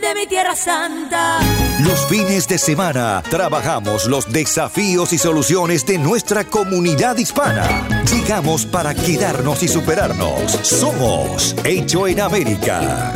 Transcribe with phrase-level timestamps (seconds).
[0.00, 1.40] de mi tierra santa.
[1.80, 7.86] Los fines de semana trabajamos los desafíos y soluciones de nuestra comunidad hispana.
[8.10, 10.52] Llegamos para quedarnos y superarnos.
[10.62, 13.12] Somos Hecho en América.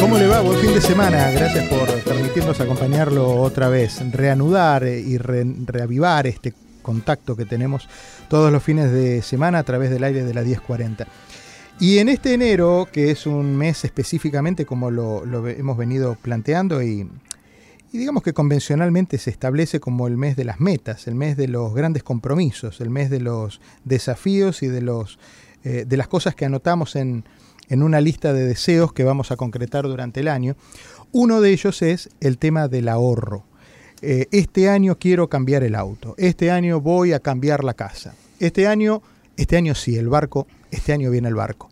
[0.00, 0.40] ¿Cómo le va?
[0.40, 1.30] Buen fin de semana.
[1.30, 6.52] Gracias por permitirnos acompañarlo otra vez, reanudar y reavivar este
[6.88, 7.86] contacto que tenemos
[8.30, 11.06] todos los fines de semana a través del aire de la 1040.
[11.78, 17.06] Y en este enero, que es un mes específicamente como lo, hemos venido planteando y,
[17.92, 21.74] digamos que convencionalmente se establece como el mes de las metas, el mes de los
[21.74, 25.18] grandes compromisos, el mes de los desafíos y de, los,
[25.64, 27.24] eh, de las cosas que anotamos en,
[27.68, 30.56] en una lista de deseos que vamos a concretar durante el año.
[31.12, 33.44] Uno de ellos es el tema del ahorro.
[34.00, 38.68] Eh, este año quiero cambiar el auto, este año voy a cambiar la casa, este
[38.68, 39.02] año,
[39.36, 41.68] este año sí, el barco, este año viene el barco.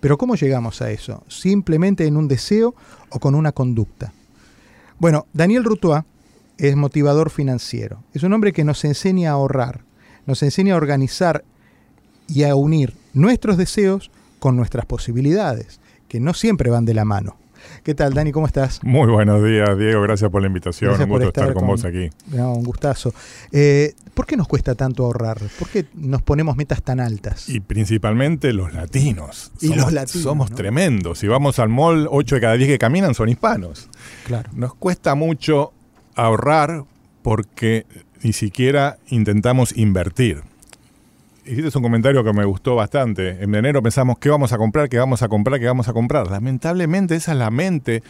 [0.00, 1.24] Pero ¿cómo llegamos a eso?
[1.28, 2.74] ¿Simplemente en un deseo
[3.08, 4.12] o con una conducta?
[4.98, 6.04] Bueno, Daniel Rutois
[6.58, 8.02] es motivador financiero.
[8.12, 9.80] Es un hombre que nos enseña a ahorrar,
[10.26, 11.44] nos enseña a organizar
[12.28, 17.36] y a unir nuestros deseos con nuestras posibilidades, que no siempre van de la mano.
[17.84, 18.32] ¿Qué tal, Dani?
[18.32, 18.82] ¿Cómo estás?
[18.82, 20.00] Muy buenos días, Diego.
[20.00, 20.98] Gracias por la invitación.
[20.98, 22.08] un gusto estar, con, vos aquí.
[22.32, 23.12] un gustazo.
[23.52, 25.38] Eh, ¿Por qué nos cuesta tanto ahorrar?
[25.58, 27.46] ¿Por qué nos ponemos metas tan altas?
[27.50, 29.52] Y principalmente los latinos.
[29.60, 30.22] Y somos, los latinos.
[30.22, 31.18] Somos tremendos.
[31.18, 33.90] Si vamos al mall, 8 de cada 10 que caminan son hispanos.
[34.24, 34.48] Claro.
[34.54, 35.74] Nos cuesta mucho
[36.14, 36.84] ahorrar
[37.20, 37.84] porque
[38.22, 40.42] ni siquiera intentamos invertir
[41.46, 43.42] hiciste un comentario que me gustó bastante.
[43.42, 46.30] En enero pensamos qué vamos a comprar, qué vamos a comprar, qué vamos a comprar.
[46.30, 48.02] Lamentablemente esa es la mente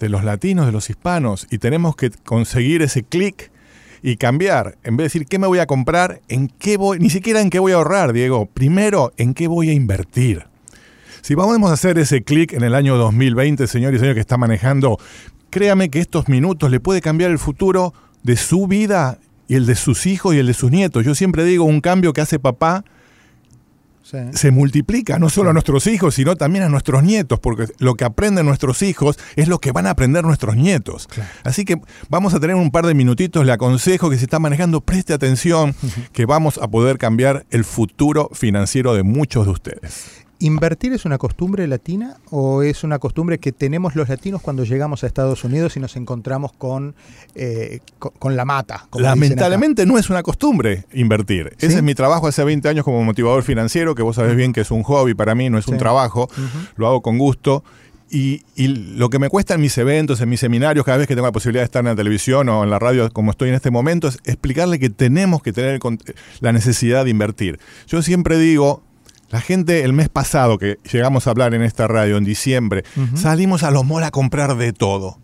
[0.00, 3.50] de los latinos, de los hispanos, y tenemos que conseguir ese clic
[4.02, 4.76] y cambiar.
[4.82, 7.50] En vez de decir qué me voy a comprar, en qué voy, ni siquiera en
[7.50, 8.46] qué voy a ahorrar, Diego.
[8.46, 10.46] Primero, en qué voy a invertir.
[11.22, 14.36] Si vamos a hacer ese clic en el año 2020, señor y señor que está
[14.36, 14.98] manejando,
[15.48, 19.18] créame que estos minutos le puede cambiar el futuro de su vida
[19.48, 21.04] y el de sus hijos y el de sus nietos.
[21.04, 22.84] Yo siempre digo, un cambio que hace papá
[24.32, 28.04] se multiplica no solo a nuestros hijos, sino también a nuestros nietos, porque lo que
[28.04, 31.08] aprenden nuestros hijos es lo que van a aprender nuestros nietos.
[31.42, 34.82] Así que vamos a tener un par de minutitos, le aconsejo que se está manejando,
[34.82, 35.74] preste atención,
[36.12, 40.23] que vamos a poder cambiar el futuro financiero de muchos de ustedes.
[40.44, 45.02] ¿Invertir es una costumbre latina o es una costumbre que tenemos los latinos cuando llegamos
[45.02, 46.94] a Estados Unidos y nos encontramos con,
[47.34, 48.86] eh, con, la mata?
[48.92, 51.56] Lamentablemente no es una costumbre invertir.
[51.60, 54.60] Ese es mi trabajo hace 20 años como motivador financiero, que vos sabés bien que
[54.60, 56.28] es un hobby para mí, no es un trabajo,
[56.76, 57.64] lo hago con gusto.
[58.10, 58.42] Y,
[58.98, 61.32] lo que me cuesta en mis eventos, en mis seminarios, cada vez que tengo la
[61.32, 64.08] posibilidad de estar en la televisión o en la radio como estoy en este momento,
[64.08, 65.80] es explicarle que tenemos que tener
[66.40, 67.58] la necesidad de invertir.
[67.86, 68.82] Yo siempre digo,
[69.34, 72.84] la gente el mes pasado que llegamos a hablar en esta radio en diciembre,
[73.16, 75.18] salimos a los malls a comprar de todo.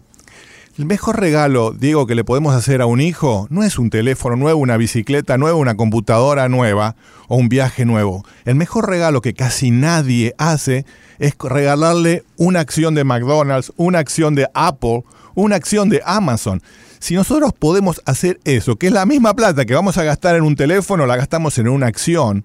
[0.76, 4.34] El mejor regalo, Diego, que le podemos hacer a un hijo no es un teléfono
[4.34, 6.96] nuevo, una bicicleta nueva, una computadora nueva
[7.28, 8.24] o un viaje nuevo.
[8.44, 10.84] El mejor regalo que casi nadie hace
[11.20, 15.04] es regalarle una acción de McDonald's, una acción de Apple,
[15.36, 16.60] una acción de Amazon.
[16.98, 20.42] Si nosotros podemos hacer eso, que es la misma plata que vamos a gastar en
[20.42, 22.44] un teléfono, la gastamos en una acción,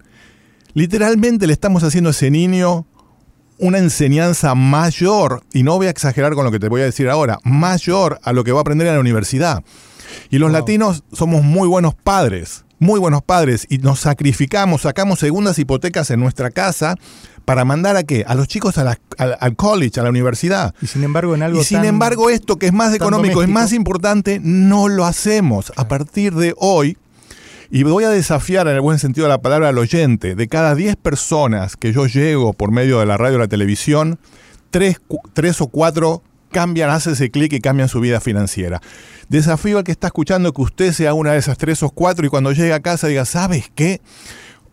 [0.76, 2.86] literalmente le estamos haciendo a ese niño
[3.58, 7.10] una enseñanza mayor, y no voy a exagerar con lo que te voy a decir
[7.10, 9.64] ahora, mayor a lo que va a aprender en la universidad.
[10.30, 15.58] Y los latinos somos muy buenos padres, muy buenos padres, y nos sacrificamos, sacamos segundas
[15.58, 16.96] hipotecas en nuestra casa
[17.46, 18.26] para mandar a qué?
[18.28, 20.76] A los chicos al, college, a la universidad.
[20.82, 21.62] Y sin embargo, en algo.
[21.62, 25.72] Y sin embargo, esto que es más económico, es más importante, no lo hacemos.
[25.78, 26.98] A partir de hoy,
[27.70, 30.36] y voy a desafiar en el buen sentido de la palabra al oyente.
[30.36, 34.20] De cada 10 personas que yo llego por medio de la radio o la televisión,
[34.72, 35.00] 3,
[35.62, 38.82] o 4 cambian, hacen ese clic y cambian su vida financiera.
[39.30, 42.30] Desafío al que está escuchando que usted sea una de esas 3 o 4 y
[42.30, 44.02] cuando llegue a casa diga, ¿sabes qué?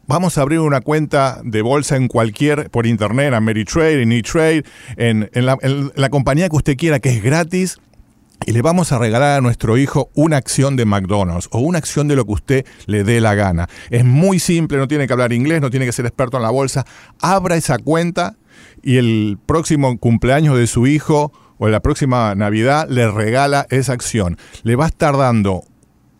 [0.07, 4.65] Vamos a abrir una cuenta de bolsa en cualquier, por internet, en Ameritrade, en E-Trade,
[4.97, 7.79] en, en la compañía que usted quiera, que es gratis
[8.47, 12.09] y le vamos a regalar a nuestro hijo una acción de McDonald's o una acción
[12.09, 13.69] de lo que usted le dé la gana.
[13.91, 16.51] Es muy simple, no tiene que hablar inglés, no tiene que ser experto en la
[16.51, 16.85] bolsa.
[17.21, 18.37] Abra esa cuenta
[18.83, 24.39] y el próximo cumpleaños de su hijo o la próxima Navidad le regala esa acción.
[24.63, 25.65] Le va a estar dando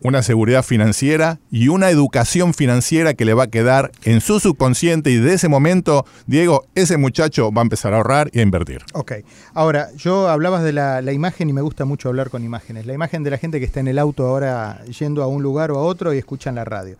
[0.03, 5.09] una seguridad financiera y una educación financiera que le va a quedar en su subconsciente
[5.09, 8.81] y de ese momento, Diego, ese muchacho va a empezar a ahorrar y a invertir.
[8.93, 9.13] Ok,
[9.53, 12.85] ahora, yo hablabas de la, imagen y me gusta mucho hablar con imágenes.
[12.85, 15.71] La imagen de la gente que está en el auto ahora yendo a un lugar
[15.71, 16.97] o a otro y escuchan la radio.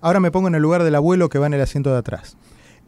[0.00, 2.36] Ahora me pongo en el lugar del abuelo que va en el asiento de atrás.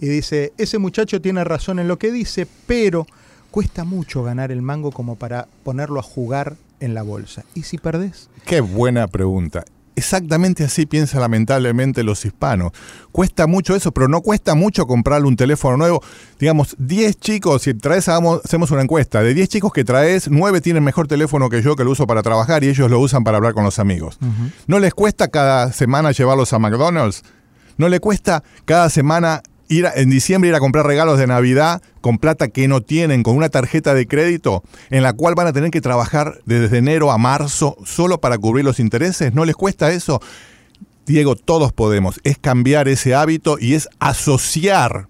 [0.01, 3.07] Y dice, ese muchacho tiene razón en lo que dice, pero
[3.51, 7.45] cuesta mucho ganar el mango como para ponerlo a jugar en la bolsa.
[7.55, 8.31] ¿Y si perdés?
[8.45, 9.65] Qué buena pregunta.
[9.97, 12.71] Exactamente así piensan lamentablemente los hispanos.
[13.11, 16.01] Cuesta mucho eso, pero no cuesta mucho comprarle un teléfono nuevo.
[16.39, 20.85] Digamos, 10 chicos, si traes, hacemos una encuesta, de 10 chicos que traes, 9 tienen
[20.85, 23.55] mejor teléfono que yo, que lo uso para trabajar y ellos lo usan para hablar
[23.55, 24.21] con los amigos.
[24.69, 27.25] ¿No les cuesta cada semana llevarlos a McDonald's?
[27.77, 32.19] ¿No le cuesta cada semana ir en diciembre ir a comprar regalos de Navidad con
[32.19, 35.71] plata que no tienen, con una tarjeta de crédito en la cual van a tener
[35.71, 39.35] que trabajar desde enero a marzo solo para cubrir los intereses.
[39.35, 40.21] ¿No les cuesta eso?
[41.07, 42.21] Diego, todos podemos.
[42.25, 45.09] Es cambiar ese hábito y es asociar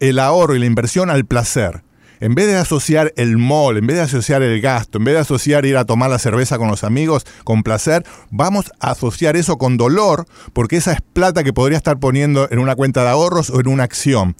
[0.00, 1.85] el ahorro y la inversión al placer
[2.20, 5.20] en vez de asociar el mall, en vez de asociar el gasto, en vez de
[5.20, 9.58] asociar ir a tomar la cerveza con los amigos con placer, vamos a asociar eso
[9.58, 13.50] con dolor, porque esa es plata que podría estar poniendo en una cuenta de ahorros
[13.50, 14.36] o en una acción.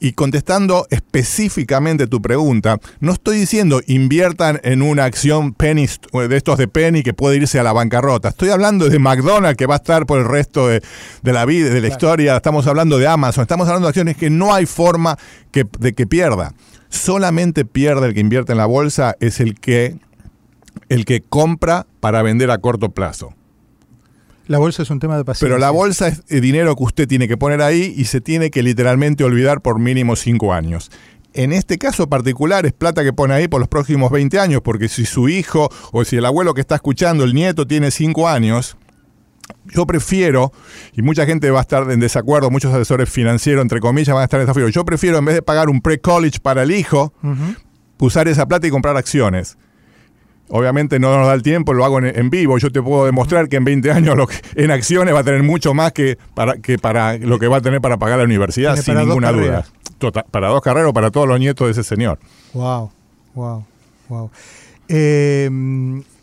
[0.00, 6.58] Y contestando específicamente tu pregunta, no estoy diciendo inviertan en una acción penny, de estos
[6.58, 8.28] de penny que puede irse a la bancarrota.
[8.28, 10.82] Estoy hablando de McDonald's que va a estar por el resto de,
[11.22, 12.36] la vida, de la historia.
[12.36, 13.42] Estamos hablando de Amazon.
[13.42, 15.16] Estamos hablando de acciones que no hay forma
[15.52, 16.52] de que pierda
[16.88, 19.96] solamente pierde el que invierte en la bolsa es el que,
[20.88, 23.34] el que compra para vender a corto plazo.
[24.46, 25.46] La bolsa es un tema de paciencia.
[25.46, 28.62] Pero la bolsa es dinero que usted tiene que poner ahí y se tiene que
[28.62, 30.90] literalmente olvidar por mínimo cinco años.
[31.34, 34.88] En este caso particular es plata que pone ahí por los próximos 20 años, porque
[34.88, 38.77] si su hijo o si el abuelo que está escuchando, el nieto, tiene cinco años,
[39.66, 40.52] yo prefiero,
[40.92, 44.24] y mucha gente va a estar en desacuerdo, muchos asesores financieros, entre comillas, van a
[44.24, 44.68] estar en desafío.
[44.68, 47.12] Yo prefiero, en vez de pagar un pre-college para el hijo,
[47.98, 49.58] usar esa plata y comprar acciones.
[50.50, 52.56] Obviamente no nos da el tiempo, lo hago en, vivo.
[52.56, 55.74] Yo te puedo demostrar que en 20 años lo en acciones va a tener mucho
[55.74, 58.96] más que para, que para lo que va a tener para pagar la universidad, sin
[58.96, 59.66] ninguna duda.
[59.98, 62.18] Tota, para dos carreras o para todos los nietos de ese señor.
[62.54, 62.90] Wow,
[63.34, 63.64] wow,
[64.08, 64.30] wow.
[64.88, 65.50] Eh,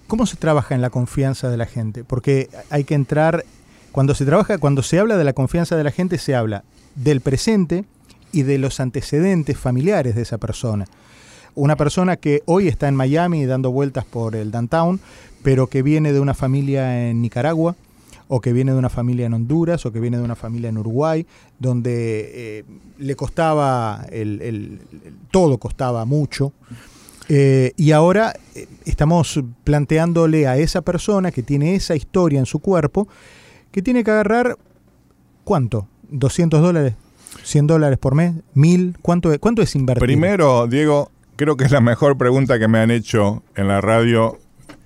[0.08, 2.04] ¿Cómo se trabaja en la confianza de la gente?
[2.04, 3.44] Porque hay que entrar,
[3.92, 6.64] cuando se trabaja, cuando se habla de la confianza de la gente, se habla
[6.96, 7.86] del presente
[8.32, 10.86] y de los antecedentes familiares de esa persona.
[11.56, 15.00] Una persona que hoy está en Miami dando vueltas por el downtown,
[15.42, 17.76] pero que viene de una familia en Nicaragua,
[18.28, 20.78] o que viene de una familia en Honduras, o que viene de una familia en
[20.78, 21.26] Uruguay,
[21.60, 22.64] donde eh,
[22.98, 24.82] le costaba, el,
[25.32, 26.52] todo costaba mucho.
[27.30, 32.60] Eh, y ahora eh, estamos planteándole a esa persona que tiene esa historia en su
[32.60, 33.08] cuerpo,
[33.72, 34.58] que tiene que agarrar,
[35.44, 35.88] ¿cuánto?
[36.12, 36.94] ¿200 dólares?
[37.44, 38.34] ¿100 dólares por mes?
[38.54, 38.98] ¿1000?
[39.02, 40.04] ¿Cuánto, ¿Cuánto es invertir?
[40.04, 44.38] Primero, Diego, creo que es la mejor pregunta que me han hecho en la radio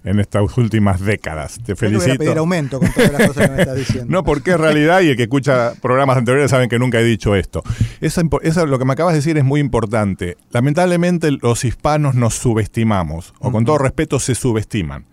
[0.03, 1.59] en estas últimas décadas.
[1.63, 2.05] Te felicito.
[2.05, 4.05] Voy a pedir aumento con todas las cosas que me estás diciendo.
[4.11, 7.35] no, porque es realidad y el que escucha programas anteriores saben que nunca he dicho
[7.35, 7.63] esto.
[8.01, 10.37] Eso, eso, lo que me acabas de decir es muy importante.
[10.51, 15.05] Lamentablemente los hispanos nos subestimamos, o con todo respeto se subestiman.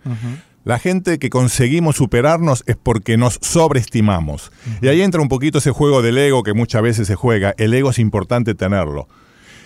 [0.63, 4.51] La gente que conseguimos superarnos es porque nos sobreestimamos.
[4.81, 7.53] Y ahí entra un poquito ese juego del ego que muchas veces se juega.
[7.57, 9.07] El ego es importante tenerlo.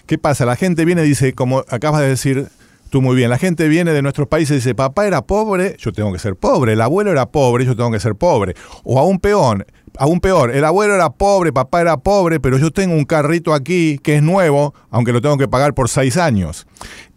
[0.06, 0.46] ¿Qué pasa?
[0.46, 2.50] La gente viene y dice, como acabas de decir,
[2.92, 5.94] Tú muy bien, la gente viene de nuestros países y dice, papá era pobre, yo
[5.94, 8.54] tengo que ser pobre, el abuelo era pobre, yo tengo que ser pobre.
[8.84, 9.66] O aún peor,
[9.98, 13.98] aún peor, el abuelo era pobre, papá era pobre, pero yo tengo un carrito aquí
[14.04, 16.68] que es nuevo, aunque lo tengo que pagar por seis años.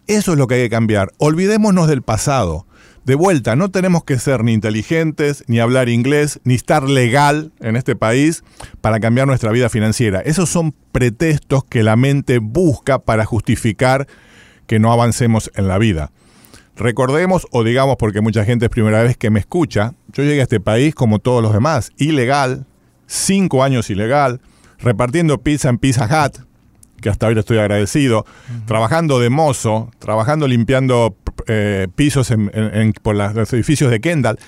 [0.06, 1.10] Eso es lo que hay que cambiar.
[1.18, 2.68] Olvidémonos del pasado.
[3.04, 7.74] De vuelta, no tenemos que ser ni inteligentes, ni hablar inglés, ni estar legal en
[7.74, 8.44] este país
[8.80, 10.20] para cambiar nuestra vida financiera.
[10.20, 14.06] Esos son pretextos que la mente busca para justificar
[14.66, 16.10] que no avancemos en la vida.
[16.76, 20.44] Recordemos, o digamos porque mucha gente es primera vez que me escucha, yo llegué a
[20.44, 22.66] este país como todos los demás, ilegal,
[23.06, 24.40] cinco años ilegal,
[24.78, 26.44] repartiendo pizza en Pizza Hut,
[27.00, 28.26] que hasta le estoy agradecido,
[28.66, 31.16] trabajando de mozo, trabajando limpiando
[31.46, 32.32] eh, pisos
[33.02, 34.38] por los edificios de Kendall.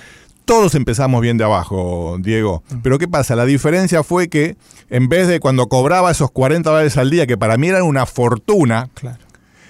[0.43, 2.63] Todos empezamos bien de abajo, Diego.
[2.81, 3.35] Pero ¿qué pasa?
[3.35, 4.55] La diferencia fue que
[4.89, 8.05] en vez de cuando cobraba esos 40 dólares al día, que para mí eran una
[8.05, 9.26] fortuna, claro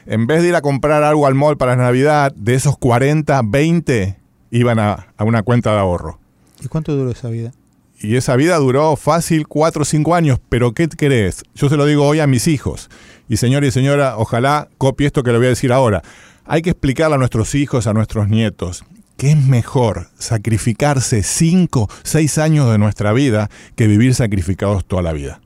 [0.07, 4.17] en vez de ir a comprar algo al mall para Navidad, de esos 40, 20
[4.51, 6.19] iban a, a una cuenta de ahorro.
[6.63, 7.51] ¿Y cuánto duró esa vida?
[7.99, 11.43] Y esa vida duró fácil 4 o 5 años, pero ¿qué crees?
[11.55, 12.89] Yo se lo digo hoy a mis hijos.
[13.27, 16.03] Y señor y señora, ojalá copie esto que le voy a decir ahora.
[16.45, 18.85] Hay que explicarle a nuestros hijos, a nuestros nietos,
[19.17, 25.11] que es mejor sacrificarse 5, 6 años de nuestra vida que vivir sacrificados toda la
[25.11, 25.41] vida.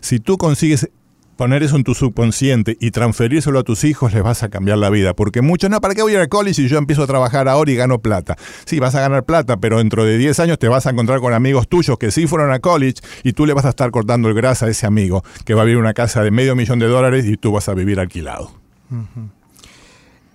[0.00, 0.90] Si tú consigues
[1.36, 4.90] poner eso en tu subconsciente y transferírselo a tus hijos, les vas a cambiar la
[4.90, 5.14] vida.
[5.14, 7.48] Porque muchos, no, ¿para qué voy a ir al college si yo empiezo a trabajar
[7.48, 8.36] ahora y gano plata?
[8.64, 11.32] Sí, vas a ganar plata, pero dentro de 10 años te vas a encontrar con
[11.32, 14.34] amigos tuyos que sí fueron a college y tú le vas a estar cortando el
[14.34, 17.26] grasa a ese amigo que va a vivir una casa de medio millón de dólares
[17.26, 18.50] y tú vas a vivir alquilado.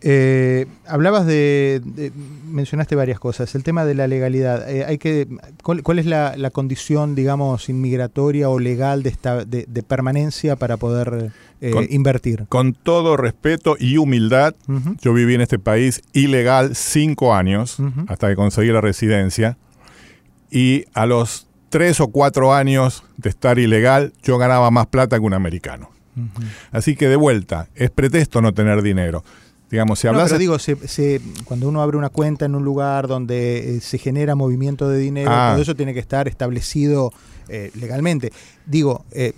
[0.03, 2.11] Eh, hablabas de,
[2.49, 3.53] mencionaste varias cosas.
[3.53, 4.69] El tema de la legalidad.
[4.69, 5.27] Eh, hay que,
[5.61, 11.31] ¿cuál, es la, condición, digamos, inmigratoria o legal de, esta, de, permanencia para poder
[11.61, 12.45] eh, invertir?
[12.49, 14.55] Con todo respeto y humildad,
[15.01, 17.77] yo viví en este país ilegal cinco años
[18.07, 19.57] hasta que conseguí la residencia
[20.49, 25.23] y a los tres o cuatro años de estar ilegal, yo ganaba más plata que
[25.23, 25.89] un americano.
[26.71, 29.23] Así que de vuelta, es pretexto no tener dinero.
[29.71, 30.25] Digamos, si hablas.
[30.25, 30.57] pero digo,
[31.45, 35.31] cuando uno abre una cuenta en un lugar donde eh, se genera movimiento de dinero,
[35.31, 35.51] ah.
[35.53, 37.13] todo eso tiene que estar establecido
[37.47, 38.33] eh, legalmente.
[38.65, 39.05] Digo.
[39.11, 39.31] Eh,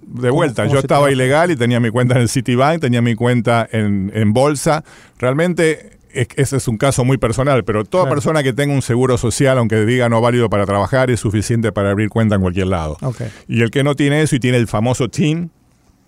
[0.00, 3.68] de vuelta, yo estaba ilegal y tenía mi cuenta en el Citibank, tenía mi cuenta
[3.70, 4.84] en, bolsa.
[5.18, 9.58] Realmente ese es un caso muy personal, pero toda persona que tenga un seguro social,
[9.58, 12.96] aunque diga no válido para trabajar, es suficiente para abrir cuenta en cualquier lado.
[13.48, 15.50] Y el que no tiene eso y tiene el famoso TIN.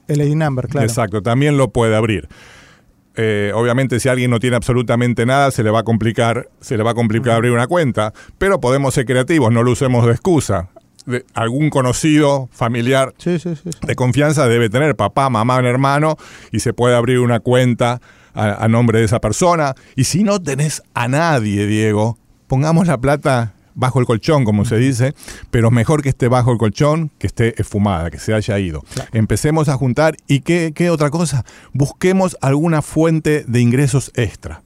[0.06, 0.86] El ID number, claro.
[0.86, 2.28] Exacto, también lo puede abrir.
[3.20, 6.84] Eh, obviamente si alguien no tiene absolutamente nada se le va a complicar, se le
[6.84, 10.68] va a complicar abrir una cuenta, pero podemos ser creativos, no lo usemos de excusa.
[11.04, 16.16] De, algún conocido, familiar de confianza debe tener, papá, mamá, un hermano,
[16.52, 18.00] y se puede abrir una cuenta
[18.34, 19.74] a nombre de esa persona.
[19.96, 24.76] Y si no tenés a nadie, Diego, pongamos la plata bajo el colchón, como se
[24.76, 25.14] dice,
[25.50, 28.84] pero mejor que esté bajo el colchón que esté esfumada, que se haya ido.
[29.12, 31.44] Empecemos a juntar y ¿qué, ¿qué otra cosa?
[31.72, 34.62] Busquemos alguna fuente de ingresos extra.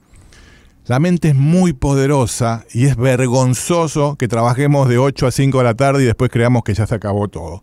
[0.87, 5.65] La mente es muy poderosa y es vergonzoso que trabajemos de 8 a 5 de
[5.65, 7.63] la tarde y después creamos que ya se acabó todo.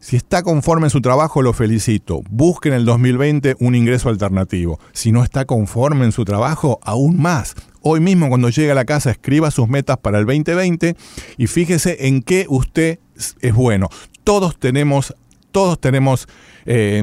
[0.00, 2.22] Si está conforme en su trabajo, lo felicito.
[2.28, 4.80] Busque en el 2020 un ingreso alternativo.
[4.92, 7.54] Si no está conforme en su trabajo, aún más.
[7.82, 10.96] Hoy mismo cuando llegue a la casa escriba sus metas para el 2020
[11.36, 12.98] y fíjese en qué usted
[13.40, 13.88] es bueno.
[14.24, 15.14] Todos tenemos,
[15.50, 16.28] todos tenemos
[16.64, 17.02] eh,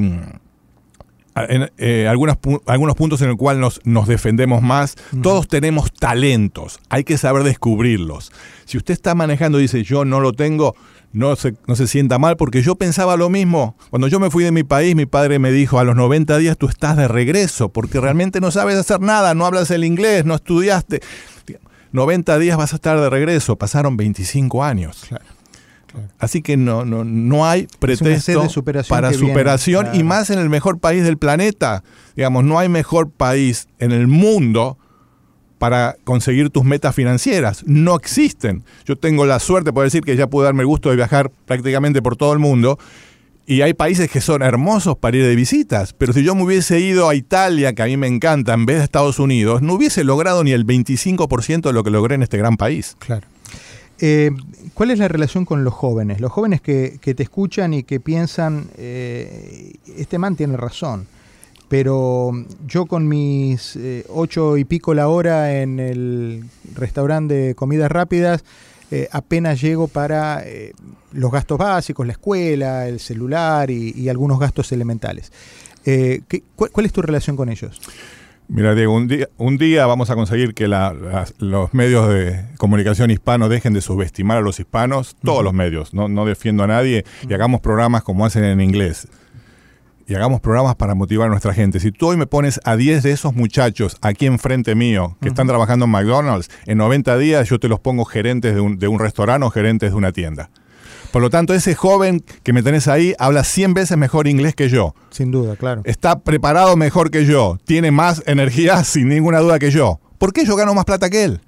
[1.78, 4.96] eh, algunos, algunos puntos en los cuales nos, nos defendemos más.
[5.22, 8.32] Todos tenemos talentos, hay que saber descubrirlos.
[8.64, 10.74] Si usted está manejando y dice yo no lo tengo,
[11.12, 13.76] no se, no se sienta mal, porque yo pensaba lo mismo.
[13.90, 16.56] Cuando yo me fui de mi país, mi padre me dijo, a los 90 días
[16.56, 20.34] tú estás de regreso, porque realmente no sabes hacer nada, no hablas el inglés, no
[20.34, 21.00] estudiaste.
[21.92, 25.08] 90 días vas a estar de regreso, pasaron 25 años.
[26.20, 28.46] Así que no, no, no hay pretexto
[28.88, 31.82] para superación y más en el mejor país del planeta.
[32.14, 34.78] Digamos, no hay mejor país en el mundo
[35.60, 37.64] para conseguir tus metas financieras.
[37.66, 38.64] No existen.
[38.86, 42.00] Yo tengo la suerte, de decir, que ya pude darme el gusto de viajar prácticamente
[42.00, 42.78] por todo el mundo.
[43.44, 46.80] Y hay países que son hermosos para ir de visitas, pero si yo me hubiese
[46.80, 50.02] ido a Italia, que a mí me encanta, en vez de Estados Unidos, no hubiese
[50.02, 52.96] logrado ni el 25% de lo que logré en este gran país.
[52.98, 53.26] Claro.
[53.98, 54.30] Eh,
[54.72, 56.22] ¿Cuál es la relación con los jóvenes?
[56.22, 61.06] Los jóvenes que, te escuchan y que piensan, eh, este man tiene razón
[61.70, 62.32] pero
[62.66, 66.42] yo con mis eh, ocho y pico la hora en el
[66.74, 68.44] restaurante de comidas rápidas,
[68.90, 70.72] eh, apenas llego para eh,
[71.12, 75.30] los gastos básicos, la escuela, el celular y, algunos gastos elementales.
[76.56, 77.80] cuál, es tu relación con ellos?
[78.48, 83.48] Mira, Diego, un día, un día vamos a conseguir que los medios de comunicación hispanos
[83.48, 87.32] dejen de subestimar a los hispanos, todos los medios, no, no defiendo a nadie, y
[87.32, 89.06] hagamos programas como hacen en inglés
[90.10, 91.78] y hagamos programas para motivar a nuestra gente.
[91.78, 95.46] Si tú hoy me pones a 10 de esos muchachos aquí enfrente mío que están
[95.46, 98.98] trabajando en McDonald's, en 90 días yo te los pongo gerentes de un, de un
[98.98, 100.50] restaurante o gerentes de una tienda.
[101.12, 104.68] Por lo tanto, ese joven que me tenés ahí habla 100 veces mejor inglés que
[104.68, 104.94] yo.
[105.10, 105.82] Sin duda, claro.
[105.84, 107.58] Está preparado mejor que yo.
[107.64, 110.00] Tiene más energía, sin ninguna duda, que yo.
[110.18, 111.40] ¿Por qué yo gano más plata que él?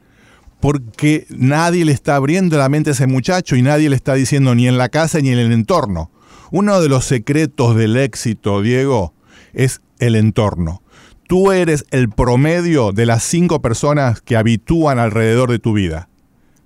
[0.60, 4.54] Porque nadie le está abriendo la mente a ese muchacho y nadie le está diciendo
[4.54, 6.12] ni en la casa ni en el entorno.
[6.54, 9.14] Uno de los secretos del éxito, Diego,
[9.54, 10.82] es el entorno.
[11.26, 16.10] Tú eres el promedio de las cinco personas que habitúan alrededor de tu vida.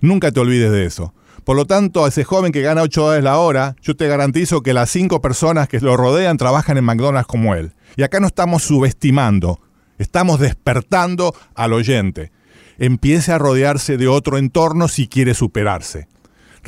[0.01, 1.13] Nunca te olvides de eso.
[1.45, 4.61] Por lo tanto, a ese joven que gana 8 dólares la hora, yo te garantizo
[4.61, 7.71] que las 5 personas que lo rodean trabajan en McDonald's como él.
[7.95, 9.61] Y acá no estamos subestimando,
[9.97, 12.33] estamos despertando al oyente.
[12.77, 16.09] Empiece a rodearse de otro entorno si quiere superarse.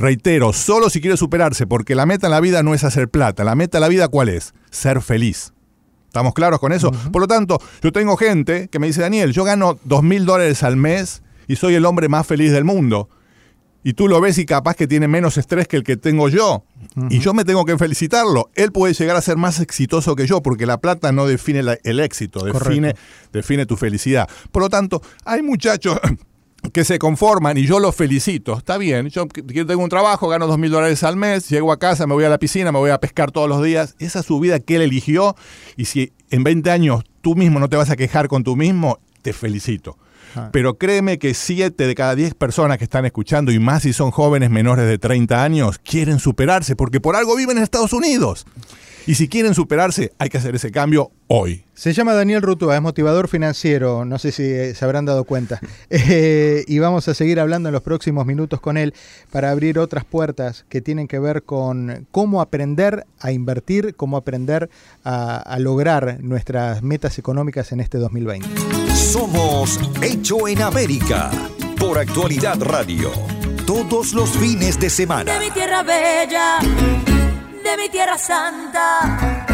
[0.00, 3.44] Reitero, solo si quiere superarse, porque la meta en la vida no es hacer plata.
[3.44, 4.54] La meta en la vida, ¿cuál es?
[4.70, 5.52] Ser feliz.
[6.06, 6.90] ¿Estamos claros con eso?
[7.12, 10.62] Por lo tanto, yo tengo gente que me dice, Daniel, yo gano dos mil dólares
[10.62, 13.10] al mes y soy el hombre más feliz del mundo.
[13.84, 16.64] Y tú lo ves y capaz que tiene menos estrés que el que tengo yo.
[17.10, 18.50] Y yo me tengo que felicitarlo.
[18.54, 22.00] Él puede llegar a ser más exitoso que yo porque la plata no define el
[22.00, 22.94] éxito, define,
[23.32, 24.28] define tu felicidad.
[24.50, 25.98] Por lo tanto, hay muchachos
[26.72, 28.56] que se conforman y yo los felicito.
[28.56, 29.26] Está bien, yo
[29.66, 32.28] tengo un trabajo, gano dos mil dólares al mes, llego a casa, me voy a
[32.28, 33.94] la piscina, me voy a pescar todos los días.
[33.98, 35.36] Esa es su vida que él eligió
[35.76, 38.98] y si en 20 años tú mismo no te vas a quejar con tú mismo,
[39.22, 39.98] te felicito.
[40.36, 40.50] Ah.
[40.52, 44.10] Pero créeme que 7 de cada 10 personas que están escuchando, y más si son
[44.10, 48.46] jóvenes menores de 30 años, quieren superarse porque por algo viven en Estados Unidos.
[49.06, 51.64] Y si quieren superarse, hay que hacer ese cambio hoy.
[51.74, 55.60] Se llama Daniel Rutúa, es motivador financiero, no sé si eh, se habrán dado cuenta.
[56.12, 58.94] Eh, y vamos a seguir hablando en los próximos minutos con él
[59.30, 64.70] para abrir otras puertas que tienen que ver con cómo aprender a invertir, cómo aprender
[65.04, 68.48] a, lograr nuestras metas económicas en este 2020.
[68.94, 71.30] Somos Hecho en América
[71.78, 73.10] por Actualidad Radio.
[73.66, 75.32] Todos los fines de semana.
[75.32, 77.29] De mi tierra bella
[77.62, 79.46] de mi tierra santa.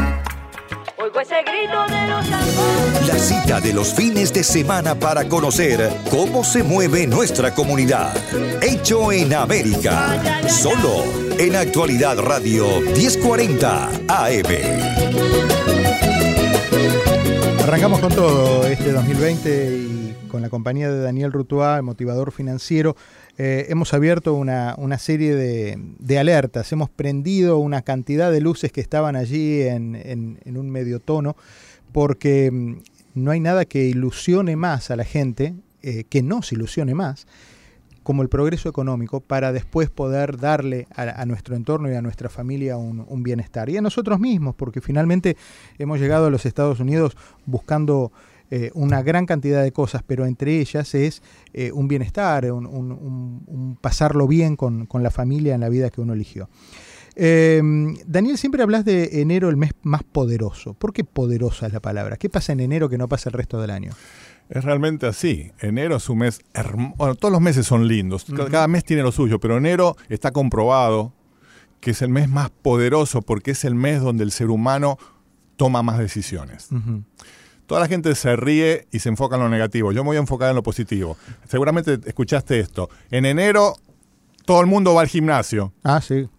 [0.98, 3.06] Oigo ese grito de los tambores.
[3.06, 8.16] La cita de los fines de semana para conocer cómo se mueve nuestra comunidad.
[8.62, 10.48] Hecho en América.
[10.48, 11.04] Solo
[11.38, 14.46] en Actualidad Radio 1040 AM.
[17.62, 22.96] Arrancamos con todo este 2020 y con la compañía de Daniel Rutuá, el motivador financiero.
[23.38, 29.14] Eh, hemos abierto una, serie de, alertas, hemos prendido una cantidad de luces que estaban
[29.14, 31.36] allí en, un medio tono,
[31.92, 32.76] porque mm,
[33.14, 37.26] no hay nada que ilusione más a la gente, eh, que nos ilusione más,
[38.02, 42.76] como el progreso económico para después poder darle a, nuestro entorno y a nuestra familia
[42.76, 43.68] un, bienestar.
[43.68, 45.36] Y a nosotros mismos, porque finalmente
[45.76, 48.12] hemos llegado a los Estados Unidos buscando
[48.50, 54.26] eh, una gran cantidad de cosas, pero entre ellas es eh, un bienestar, un, pasarlo
[54.26, 56.48] bien con, la familia en la vida que uno eligió.
[57.14, 60.74] Em, Daniel, siempre hablas de enero el mes más poderoso.
[60.74, 62.16] ¿Por qué poderosa es la palabra?
[62.16, 63.92] ¿Qué pasa en enero que no pasa el resto del año?
[64.48, 65.50] Es realmente así.
[65.58, 66.94] Enero es un mes hermoso.
[66.96, 68.26] Bueno, todos los meses son lindos.
[68.50, 71.12] Cada mes tiene lo suyo, pero enero está comprobado
[71.80, 74.98] que es el mes más poderoso porque es el mes donde el ser humano
[75.56, 76.68] toma más decisiones.
[77.66, 79.92] Toda la gente se ríe y se enfoca en lo negativo.
[79.92, 81.16] Yo me voy a enfocar en lo positivo.
[81.48, 82.88] Seguramente escuchaste esto.
[83.10, 83.74] En enero
[84.44, 85.72] todo el mundo va al gimnasio.
[85.82, 86.28] Ah, sí.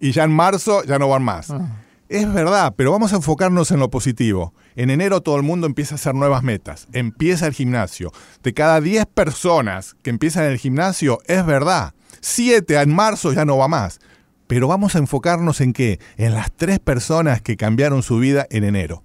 [0.00, 1.50] Y ya en marzo ya no van más.
[1.50, 1.68] Ah.
[2.08, 4.52] Es verdad, pero vamos a enfocarnos en lo positivo.
[4.76, 6.88] En enero todo el mundo empieza a hacer nuevas metas.
[6.92, 8.12] Empieza el gimnasio.
[8.42, 11.94] De cada 10 personas que empiezan el gimnasio, es verdad.
[12.20, 14.00] 7 en marzo ya no va más.
[14.46, 15.98] Pero vamos a enfocarnos en qué?
[16.16, 19.02] En las tres personas que cambiaron su vida en enero.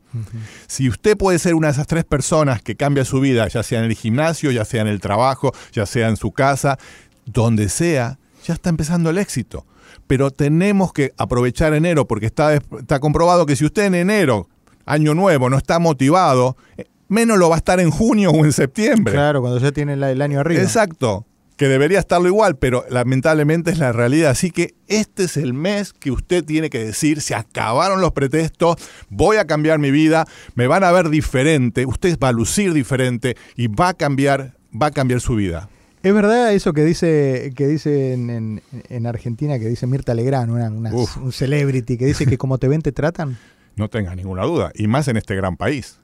[0.67, 3.79] Si usted puede ser una de esas tres personas que cambia su vida, ya sea
[3.79, 6.77] en el gimnasio, ya sea en el trabajo, ya sea en su casa,
[7.25, 9.65] donde sea, ya está empezando el éxito.
[10.07, 14.49] Pero tenemos que aprovechar enero porque está, está comprobado que si usted en enero,
[14.85, 18.51] año nuevo, no está motivado, eh, menos lo va a estar en junio o en
[18.51, 19.13] septiembre.
[19.13, 20.61] Claro, cuando ya tiene el año arriba.
[20.61, 21.25] Exacto
[21.59, 24.31] que debería estarlo igual, pero lamentablemente es la realidad.
[24.31, 28.77] Así que este es el mes que usted tiene que decir, se acabaron los pretextos,
[29.09, 33.35] voy a cambiar mi vida, me van a ver diferente, usted va a lucir diferente
[33.57, 35.67] y va a cambiar, va a cambiar su vida.
[36.01, 41.97] Es verdad eso que dice que dice en, Argentina, que dice Mirta Legrand, un celebrity,
[41.97, 43.37] que dice que como te ven te tratan.
[43.75, 45.99] No tengas ninguna duda, y más en este gran país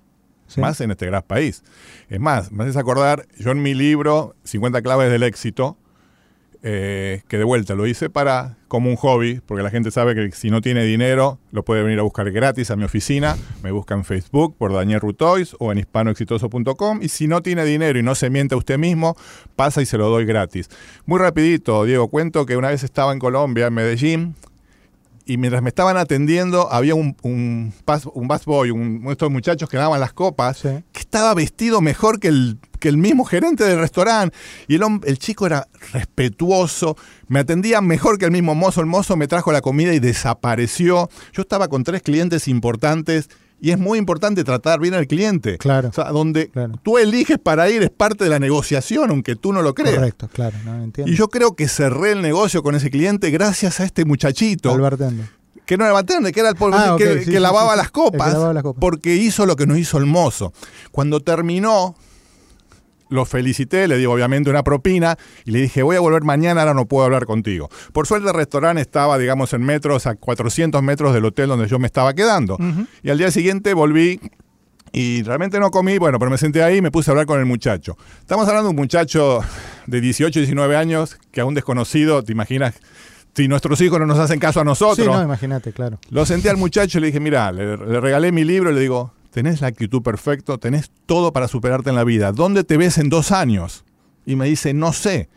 [0.58, 1.64] más en este gran país.
[2.10, 5.78] Es más, me haces acordar, yo en mi libro, 50 claves del éxito,
[6.68, 10.32] eh, que de vuelta lo hice para como un hobby, porque la gente sabe que
[10.32, 13.38] si no tiene dinero, lo puede venir a buscar gratis a mi oficina.
[13.62, 17.00] Me busca en Facebook por Daniel Rutois o en hispanoexitoso.com.
[17.04, 19.16] Y si no tiene dinero y no se miente a usted mismo,
[19.56, 20.70] pasa y se lo doy gratis.
[21.06, 24.36] Muy rapidito, Diego, cuento que una vez estaba en Colombia, en Medellín,
[25.26, 27.74] y mientras me estaban atendiendo había un, un,
[28.14, 32.20] un busboy, un, uno de estos muchachos que daban las copas, que estaba vestido mejor
[32.20, 34.36] que el, que el mismo gerente del restaurante.
[34.68, 36.96] Y el, el chico era respetuoso,
[37.28, 38.82] me atendía mejor que el mismo mozo.
[38.82, 41.10] El mozo me trajo la comida y desapareció.
[41.34, 43.30] Yo estaba con tres clientes importantes
[43.62, 45.58] Y es muy importante tratar bien al cliente.
[45.58, 45.90] Claro.
[45.90, 46.52] O sea, donde
[46.84, 49.96] tú eliges para ir es parte de la negociación, aunque tú no lo creas.
[49.96, 50.58] Correcto, claro.
[50.66, 51.12] No, entiendo.
[51.12, 54.72] Y yo creo que cerré el negocio con ese cliente gracias a este muchachito.
[54.72, 55.28] Al bartender.
[55.66, 58.36] Que no era el bartender, que era el ah, que, lavaba las copas,
[58.80, 60.54] Porque hizo lo que nos hizo el mozo.
[60.92, 61.96] Cuando terminó,
[63.10, 66.74] lo felicité, le di obviamente una propina y le dije, voy a volver mañana, ahora
[66.74, 67.70] no puedo hablar contigo.
[67.94, 71.80] Por suerte el restaurante estaba, digamos, en metros, a 400 metros del hotel donde yo
[71.80, 72.58] me estaba quedando.
[73.04, 74.20] Y al día siguiente volví
[74.92, 77.40] y realmente no comí, bueno, pero me senté ahí y me puse a hablar con
[77.40, 77.98] el muchacho.
[78.20, 79.42] Estamos hablando de un muchacho
[79.88, 82.76] de 18, 19 años, que a un desconocido, ¿te imaginas?
[83.36, 85.06] Si nuestros hijos no nos hacen caso a nosotros.
[85.06, 86.00] Sí, no, imagínate, claro.
[86.10, 88.80] Lo senté al muchacho y le dije, mira, le, le regalé mi libro y le
[88.80, 92.32] digo, tenés la actitud perfecta, tenés todo para superarte en la vida.
[92.32, 93.84] ¿Dónde te ves en dos años?
[94.26, 95.28] Y me dice, no sé.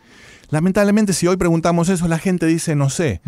[0.51, 3.19] Lamentablemente, si hoy preguntamos eso, la gente dice, no sé.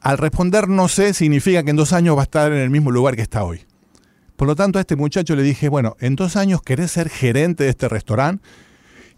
[0.00, 2.92] Al responder no sé, significa que en dos años va a estar en el mismo
[2.92, 3.62] lugar que está hoy.
[4.36, 7.64] Por lo tanto, a este muchacho le dije, bueno, en dos años querés ser gerente
[7.64, 8.40] de este restaurante.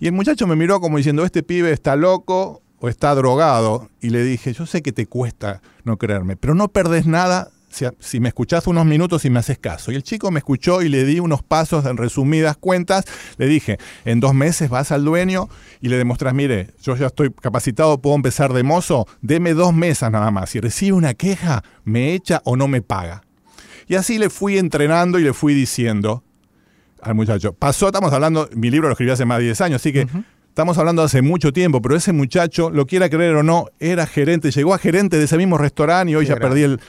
[0.00, 3.90] Y el muchacho me miró como diciendo, este pibe está loco o está drogado.
[4.00, 7.50] Y le dije, yo sé que te cuesta no creerme, pero no perdés nada
[7.99, 9.93] si, me escuchás unos minutos y me haces caso.
[9.93, 13.05] Y el chico me escuchó y le di unos pasos en resumidas cuentas.
[13.37, 15.49] Le dije, en dos meses vas al dueño
[15.81, 20.11] y le demostrás, mire, yo ya estoy capacitado, puedo empezar de mozo, deme dos mesas
[20.11, 20.51] nada más.
[20.51, 23.23] Si recibe una queja, me echa o no me paga.
[23.89, 26.25] Y así le fui entrenando y le fui diciendo
[27.03, 27.53] al muchacho.
[27.53, 30.07] Pasó, estamos hablando, mi libro lo escribí hace más de 10 años, así que...
[30.57, 34.51] Estamos hablando hace mucho tiempo, pero ese muchacho, lo quiera creer o no, era gerente,
[34.51, 36.81] llegó a gerente de ese mismo restaurante y hoy ya perdí el,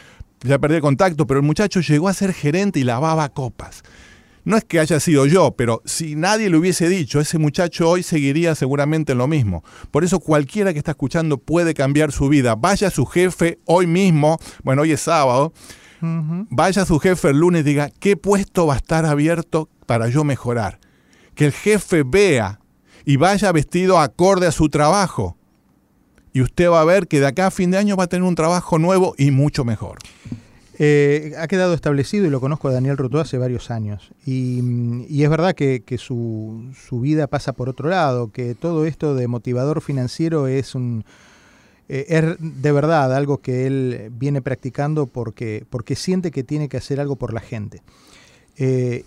[0.42, 3.84] ya perdí el contacto, pero el muchacho llegó a ser gerente y lavaba copas.
[4.46, 8.02] No es que haya sido yo, pero si nadie le hubiese dicho, ese muchacho hoy
[8.02, 9.62] seguiría seguramente en lo mismo.
[9.92, 12.56] Por eso cualquiera que está escuchando puede cambiar su vida.
[12.56, 15.52] Vaya a su jefe hoy mismo, bueno, hoy es sábado,
[16.00, 20.08] vaya a su jefe el lunes y diga, ¿qué puesto va a estar abierto para
[20.08, 20.80] yo mejorar?
[21.36, 22.62] Que el jefe vea
[23.04, 25.37] y vaya vestido acorde a su trabajo
[26.38, 28.22] y usted va a ver que de acá a fin de año va a tener
[28.22, 29.98] un trabajo nuevo y mucho mejor.
[30.78, 34.12] Eh, ha quedado establecido y lo conozco a Daniel Ruto hace varios años.
[34.24, 34.60] Y,
[35.24, 40.46] es verdad que, su, vida pasa por otro lado, que todo esto de motivador financiero
[40.46, 41.06] es un
[41.90, 46.78] eh, es de verdad algo que él viene practicando porque, porque siente que tiene que
[46.78, 47.82] hacer algo por la gente.
[48.58, 49.06] Eh,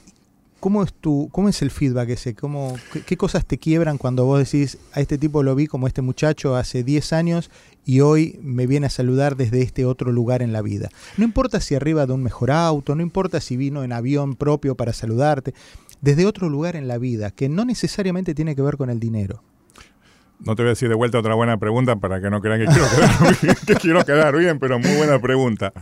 [0.61, 2.35] ¿Cómo es, tu, ¿Cómo es el feedback ese?
[2.35, 6.03] ¿Cómo, qué, cosas te quiebran cuando vos decís, a este tipo lo vi como este
[6.03, 7.51] muchacho hace 10 años
[7.87, 10.91] y hoy me viene a saludar desde este otro lugar en la vida?
[11.17, 14.75] No importa si arriba de un mejor auto, no importa si vino en avión propio
[14.75, 15.55] para saludarte,
[16.03, 19.43] desde otro lugar en la vida, que no necesariamente tiene que ver con el dinero.
[20.41, 22.67] No te voy a decir de vuelta otra buena pregunta para que no crean que
[22.67, 25.73] quiero quedar, que quiero quedar bien, pero muy buena pregunta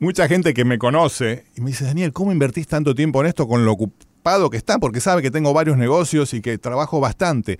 [0.00, 3.46] mucha gente que me conoce y me dice, Daniel, ¿cómo invertís tanto tiempo en esto
[3.46, 4.78] con lo ocupado que está?
[4.78, 7.58] Porque sabe que tengo varios negocios y que trabajo bastante.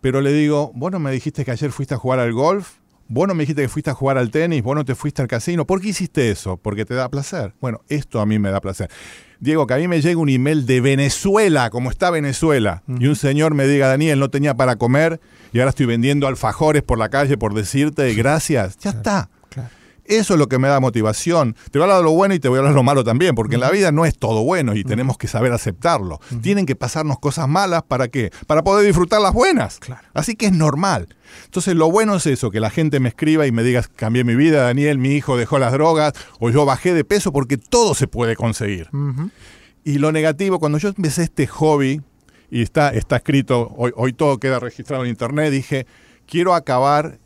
[0.00, 2.74] Pero le digo, vos no me dijiste que ayer fuiste a jugar al golf,
[3.08, 5.28] vos no me dijiste que fuiste a jugar al tenis, vos no te fuiste al
[5.28, 5.66] casino.
[5.66, 6.58] ¿Por qué hiciste eso?
[6.58, 7.54] Porque te da placer.
[7.60, 8.90] Bueno, esto a mí me da placer.
[9.40, 13.16] Diego, que a mí me llega un email de Venezuela, como está Venezuela, y un
[13.16, 15.20] señor me diga, Daniel, no tenía para comer
[15.52, 18.76] y ahora estoy vendiendo alfajores por la calle por decirte gracias.
[18.78, 19.30] Ya está.
[20.08, 21.54] Eso es lo que me da motivación.
[21.70, 23.04] Te voy a hablar de lo bueno y te voy a hablar de lo malo
[23.04, 26.18] también, porque en la vida no es todo bueno y tenemos que saber aceptarlo.
[26.40, 28.30] Tienen que pasarnos cosas malas para qué?
[28.46, 29.78] Para poder disfrutar las buenas.
[30.14, 31.14] Así que es normal.
[31.44, 34.34] Entonces lo bueno es eso, que la gente me escriba y me diga, cambié mi
[34.34, 38.08] vida, Daniel, mi hijo dejó las drogas o yo bajé de peso, porque todo se
[38.08, 38.88] puede conseguir.
[39.84, 42.00] Y lo negativo, cuando yo empecé este hobby,
[42.50, 45.86] y está, está escrito, hoy, hoy todo queda registrado en internet, dije,
[46.26, 47.18] quiero acabar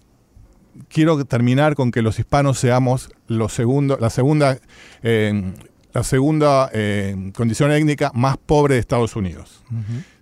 [0.89, 4.59] quiero terminar con que los hispanos seamos los segundo, la segunda,
[5.03, 5.53] eh,
[5.93, 9.63] la segunda eh, condición étnica más pobre de Estados Unidos.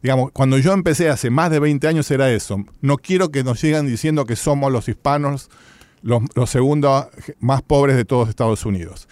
[0.03, 2.65] Digamos, cuando yo empecé hace más de 20 años era eso.
[2.81, 5.51] No quiero que nos sigan diciendo que somos los hispanos
[6.03, 7.07] los, los segundos
[7.39, 9.09] más pobres de todos Estados Unidos.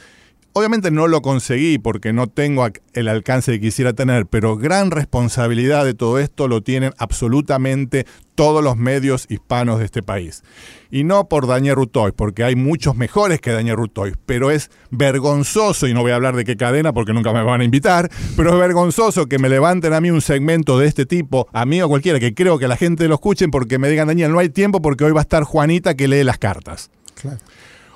[0.55, 5.85] Obviamente no lo conseguí porque no tengo el alcance que quisiera tener, pero gran responsabilidad
[5.85, 10.43] de todo esto lo tienen absolutamente todos los medios hispanos de este país.
[10.91, 15.87] Y no por Daniel Rutoy, porque hay muchos mejores que Daniel Rutoy, pero es vergonzoso,
[15.87, 18.53] y no voy a hablar de qué cadena porque nunca me van a invitar, pero
[18.53, 21.89] es vergonzoso que me levanten a mí un segmento de este tipo, a mí o
[21.89, 24.81] cualquiera, que creo que la gente lo escuchen porque me digan, Daniel, no hay tiempo
[24.81, 26.91] porque hoy va a estar Juanita que lee las cartas.
[27.21, 27.39] Claro.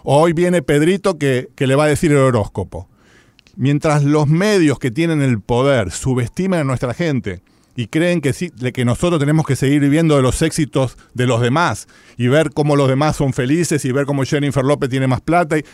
[0.05, 2.89] Hoy viene Pedrito que, le va a decir el horóscopo.
[3.55, 7.43] Mientras los medios que tienen el poder subestiman a nuestra gente
[7.77, 11.41] y creen que, sí, que nosotros tenemos que seguir viviendo de los éxitos de los
[11.41, 11.87] demás
[12.17, 15.59] y ver cómo los demás son felices y ver cómo Jennifer López tiene más plata.
[15.59, 15.65] Y,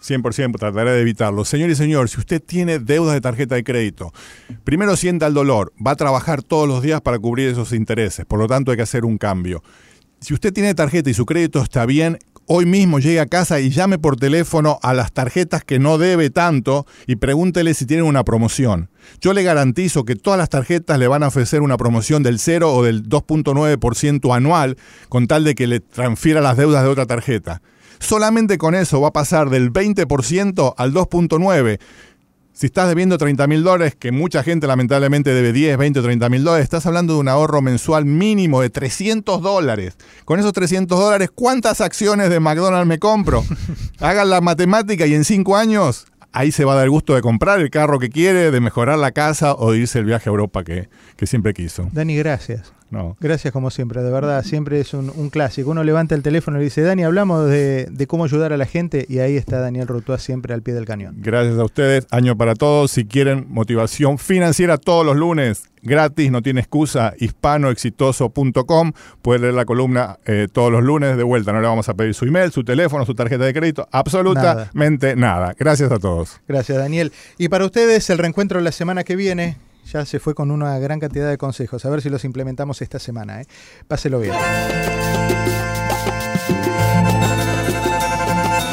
[0.00, 1.44] 100%, trataré de evitarlo.
[1.44, 4.12] Señor y señor, si usted tiene deudas de tarjeta de crédito,
[4.64, 8.38] primero sienta el dolor, va a trabajar todos los días para cubrir esos intereses, por
[8.38, 9.62] lo tanto hay que hacer un cambio.
[10.20, 13.70] Si usted tiene tarjeta y su crédito está bien, hoy mismo llegue a casa y
[13.70, 18.24] llame por teléfono a las tarjetas que no debe tanto y pregúntele si tienen una
[18.24, 18.88] promoción.
[19.20, 22.72] Yo le garantizo que todas las tarjetas le van a ofrecer una promoción del 0
[22.72, 24.76] o del 2.9% anual
[25.08, 27.60] con tal de que le transfiera las deudas de otra tarjeta.
[27.98, 31.78] Solamente con eso va a pasar del 20% al 2.9%.
[32.56, 36.30] Si estás debiendo 30 mil dólares, que mucha gente lamentablemente debe 10, 20 o 30
[36.30, 39.98] mil dólares, estás hablando de un ahorro mensual mínimo de 300 dólares.
[40.24, 43.44] Con esos 300 dólares, ¿cuántas acciones de McDonald's me compro?
[44.00, 47.20] Hagan la matemática y en 5 años ahí se va a dar el gusto de
[47.20, 50.32] comprar el carro que quiere, de mejorar la casa o de irse el viaje a
[50.32, 51.90] Europa que, que siempre quiso.
[51.92, 52.72] Dani, gracias.
[53.20, 55.70] Gracias como siempre, de verdad, siempre es un, clásico.
[55.70, 59.18] Uno levanta el teléfono y dice, Dani, hablamos de, cómo ayudar a la gente y
[59.18, 61.16] ahí está Daniel Rotúa siempre al pie del cañón.
[61.18, 62.92] Gracias a ustedes, año para todos.
[62.92, 68.92] Si quieren motivación financiera todos los lunes, gratis, no tiene excusa, hispanoexitoso.com.
[69.20, 71.52] Puede leer la columna eh, todos los lunes de vuelta.
[71.52, 75.54] No le vamos a pedir su email, su teléfono, su tarjeta de crédito, absolutamente nada.
[75.58, 76.40] Gracias a todos.
[76.46, 77.12] Gracias, Daniel.
[77.38, 79.56] Y para ustedes, el reencuentro la semana que viene
[79.92, 81.84] ya se fue con una gran cantidad de consejos.
[81.84, 83.40] A ver si los implementamos esta semana.
[83.40, 83.46] ¿eh?
[83.86, 84.34] Páselo bien.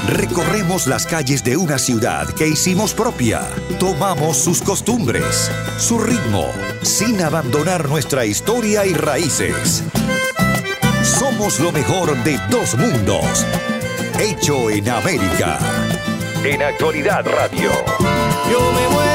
[0.08, 3.41] Recorremos las calles de una ciudad que hicimos propia.
[3.80, 6.45] Tomamos sus costumbres, su ritmo,
[6.82, 9.84] sin abandonar nuestra historia y raíces.
[11.04, 13.45] Somos lo mejor de dos mundos.
[14.19, 15.58] Hecho en América.
[16.43, 17.71] En Actualidad Radio.
[18.52, 19.12] Yo me